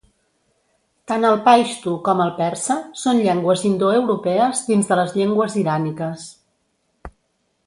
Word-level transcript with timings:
Tant 1.11 1.27
el 1.27 1.35
paixtu 1.47 1.93
com 2.07 2.23
el 2.25 2.31
persa 2.39 2.77
són 3.03 3.21
llengües 3.27 3.67
indoeuropees 3.71 4.65
dins 4.71 4.93
de 4.93 5.01
les 5.01 5.15
llengües 5.21 5.61
iràniques. 5.67 6.27